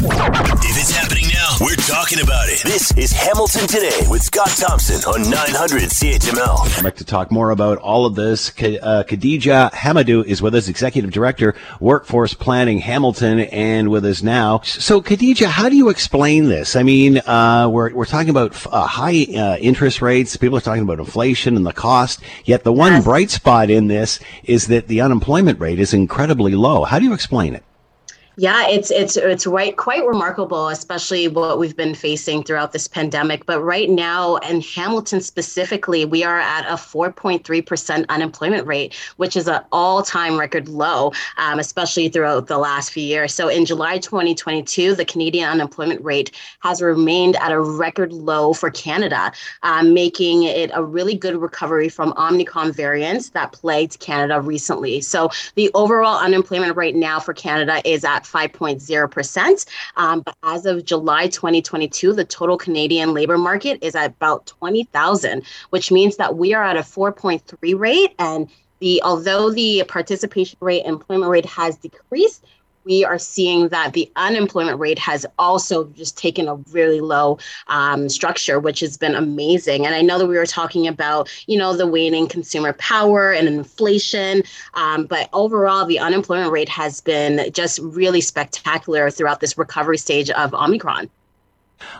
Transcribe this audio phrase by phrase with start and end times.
[0.00, 2.62] If it's happening now, we're talking about it.
[2.62, 6.78] This is Hamilton Today with Scott Thompson on 900 CHML.
[6.78, 8.50] I'd like to talk more about all of this.
[8.50, 14.60] Uh, Khadija Hamadou is with us, Executive Director, Workforce Planning Hamilton, and with us now.
[14.60, 16.76] So, Khadija, how do you explain this?
[16.76, 20.36] I mean, uh, we're, we're talking about uh, high uh, interest rates.
[20.36, 22.20] People are talking about inflation and the cost.
[22.44, 26.84] Yet the one bright spot in this is that the unemployment rate is incredibly low.
[26.84, 27.64] How do you explain it?
[28.40, 33.44] Yeah, it's it's it's right quite remarkable, especially what we've been facing throughout this pandemic.
[33.46, 39.48] But right now, in Hamilton specifically, we are at a 4.3% unemployment rate, which is
[39.48, 43.34] an all-time record low, um, especially throughout the last few years.
[43.34, 48.70] So in July 2022, the Canadian unemployment rate has remained at a record low for
[48.70, 49.32] Canada,
[49.64, 55.00] um, making it a really good recovery from Omicron variants that plagued Canada recently.
[55.00, 59.66] So the overall unemployment rate now for Canada is at 5.0%.
[59.96, 65.42] Um, but as of July 2022, the total Canadian labor market is at about 20,000,
[65.70, 68.14] which means that we are at a 4.3 rate.
[68.18, 68.48] And
[68.80, 72.44] the although the participation rate, employment rate has decreased,
[72.88, 78.08] we are seeing that the unemployment rate has also just taken a really low um,
[78.08, 79.84] structure, which has been amazing.
[79.84, 83.46] And I know that we were talking about, you know, the waning consumer power and
[83.46, 84.42] inflation,
[84.74, 90.30] um, but overall, the unemployment rate has been just really spectacular throughout this recovery stage
[90.30, 91.10] of Omicron.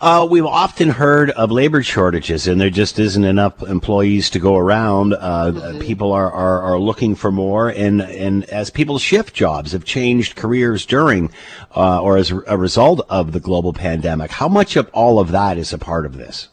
[0.00, 4.56] Uh, we've often heard of labor shortages, and there just isn't enough employees to go
[4.56, 5.14] around.
[5.14, 5.80] Uh, mm-hmm.
[5.80, 10.36] People are, are, are, looking for more, and, and as people shift jobs, have changed
[10.36, 11.30] careers during
[11.74, 14.30] uh, or as a result of the global pandemic.
[14.30, 16.48] How much of all of that is a part of this?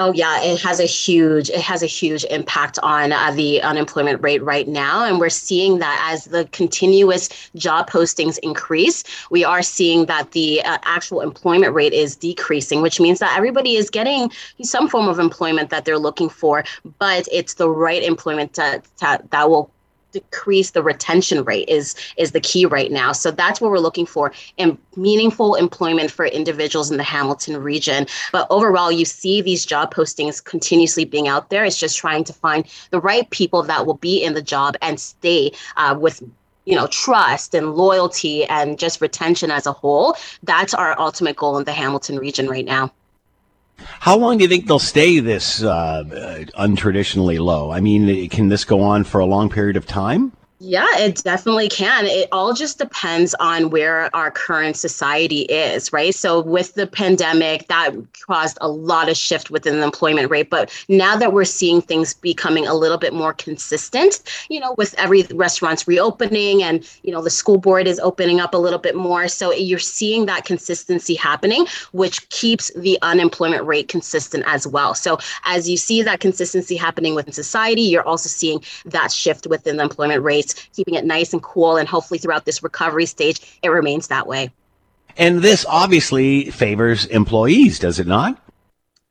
[0.00, 4.22] Oh yeah, it has a huge it has a huge impact on uh, the unemployment
[4.22, 9.60] rate right now, and we're seeing that as the continuous job postings increase, we are
[9.60, 14.30] seeing that the uh, actual employment rate is decreasing, which means that everybody is getting
[14.62, 16.62] some form of employment that they're looking for,
[17.00, 19.68] but it's the right employment that that, that will
[20.12, 23.12] decrease the retention rate is is the key right now.
[23.12, 28.06] So that's what we're looking for in meaningful employment for individuals in the hamilton region.
[28.32, 31.64] But overall you see these job postings continuously being out there.
[31.64, 34.98] It's just trying to find the right people that will be in the job and
[34.98, 36.22] stay uh, with
[36.64, 40.16] you know trust and loyalty and just retention as a whole.
[40.42, 42.92] That's our ultimate goal in the hamilton region right now
[44.00, 46.04] how long do you think they'll stay this uh,
[46.58, 47.70] untraditionally low?
[47.70, 50.32] I mean, can this go on for a long period of time?
[50.60, 52.06] Yeah, it definitely can.
[52.06, 56.12] It all just depends on where our current society is, right?
[56.12, 57.92] So, with the pandemic, that
[58.26, 60.50] caused a lot of shift within the employment rate.
[60.50, 64.20] But now that we're seeing things becoming a little bit more consistent,
[64.50, 68.52] you know, with every restaurant's reopening and, you know, the school board is opening up
[68.52, 69.28] a little bit more.
[69.28, 74.96] So, you're seeing that consistency happening, which keeps the unemployment rate consistent as well.
[74.96, 79.76] So, as you see that consistency happening within society, you're also seeing that shift within
[79.76, 81.76] the employment rate keeping it nice and cool.
[81.76, 84.50] And hopefully throughout this recovery stage, it remains that way.
[85.16, 88.40] And this obviously favors employees, does it not?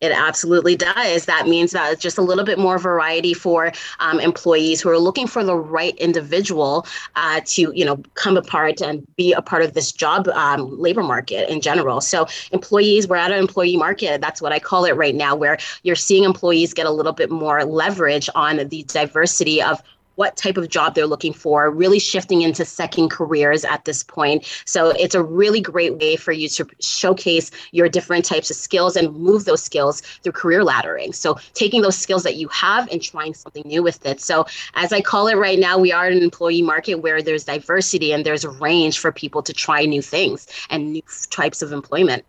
[0.00, 1.24] It absolutely does.
[1.24, 4.98] That means that it's just a little bit more variety for um, employees who are
[4.98, 6.86] looking for the right individual
[7.16, 11.02] uh, to, you know, come apart and be a part of this job um, labor
[11.02, 12.02] market in general.
[12.02, 14.20] So employees, we're at an employee market.
[14.20, 17.30] That's what I call it right now, where you're seeing employees get a little bit
[17.30, 19.82] more leverage on the diversity of
[20.16, 24.46] what type of job they're looking for, really shifting into second careers at this point.
[24.64, 28.96] So it's a really great way for you to showcase your different types of skills
[28.96, 31.14] and move those skills through career laddering.
[31.14, 34.20] So taking those skills that you have and trying something new with it.
[34.20, 37.44] So as I call it right now, we are in an employee market where there's
[37.44, 41.72] diversity and there's a range for people to try new things and new types of
[41.72, 42.24] employment.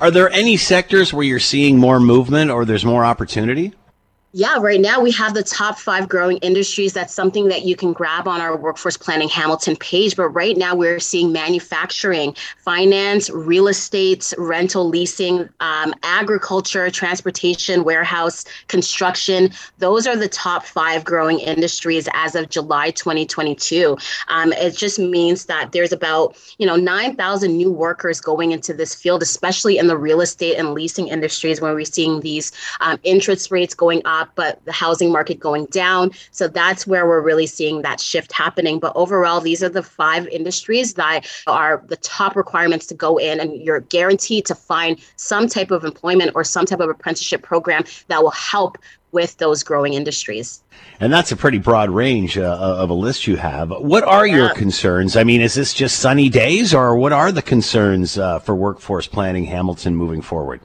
[0.00, 3.74] Are there any sectors where you're seeing more movement or there's more opportunity?
[4.34, 6.94] Yeah, right now we have the top five growing industries.
[6.94, 10.16] That's something that you can grab on our Workforce Planning Hamilton page.
[10.16, 18.46] But right now we're seeing manufacturing, finance, real estate, rental, leasing, um, agriculture, transportation, warehouse,
[18.68, 19.50] construction.
[19.76, 23.98] Those are the top five growing industries as of July 2022.
[24.28, 28.94] Um, it just means that there's about you know 9,000 new workers going into this
[28.94, 32.50] field, especially in the real estate and leasing industries, where we're seeing these
[32.80, 36.10] um, interest rates going up up, but the housing market going down.
[36.30, 38.78] So that's where we're really seeing that shift happening.
[38.78, 43.40] But overall, these are the five industries that are the top requirements to go in,
[43.40, 47.84] and you're guaranteed to find some type of employment or some type of apprenticeship program
[48.08, 48.78] that will help
[49.12, 50.62] with those growing industries.
[50.98, 53.70] And that's a pretty broad range uh, of a list you have.
[53.70, 54.36] What are yeah.
[54.36, 55.16] your concerns?
[55.16, 59.06] I mean, is this just sunny days, or what are the concerns uh, for workforce
[59.06, 60.60] planning Hamilton moving forward?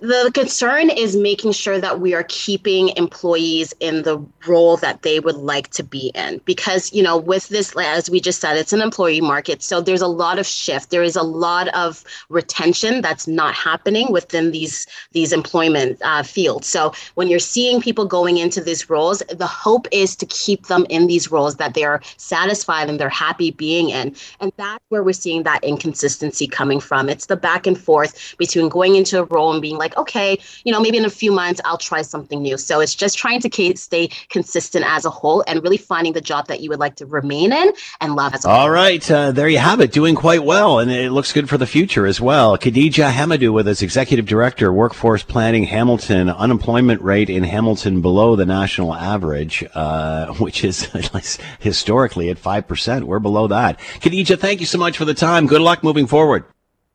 [0.00, 5.20] The concern is making sure that we are keeping employees in the role that they
[5.20, 6.40] would like to be in.
[6.44, 10.02] Because you know with this as we just said it's an employee market so there's
[10.02, 10.90] a lot of shift.
[10.90, 16.66] There is a lot of retention that's not happening within these these employment uh, fields.
[16.66, 20.86] So when you're seeing people going into these roles the hope is to keep them
[20.88, 24.14] in these roles that they are satisfied and they're happy being in.
[24.40, 27.08] And that's where we're seeing that inconsistency coming from.
[27.08, 30.38] It's the back and forth between going into a role and being like like, okay,
[30.64, 32.58] you know, maybe in a few months I'll try something new.
[32.58, 36.48] So it's just trying to stay consistent as a whole and really finding the job
[36.48, 39.48] that you would like to remain in and love as a All right, uh, there
[39.48, 42.58] you have it, doing quite well, and it looks good for the future as well.
[42.58, 48.46] Khadija Hamadou with us, Executive Director, Workforce Planning Hamilton, unemployment rate in Hamilton below the
[48.46, 50.84] national average, uh, which is
[51.60, 53.04] historically at 5%.
[53.04, 53.78] We're below that.
[54.00, 55.46] Khadija, thank you so much for the time.
[55.46, 56.44] Good luck moving forward.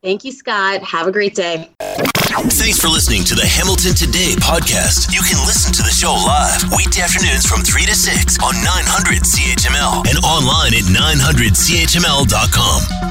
[0.02, 0.82] Thank you, Scott.
[0.84, 1.70] Have a great day.
[2.32, 5.12] Thanks for listening to the Hamilton Today podcast.
[5.12, 9.24] You can listen to the show live weekday afternoons from 3 to 6 on 900
[9.24, 13.11] CHML and online at 900CHML.com.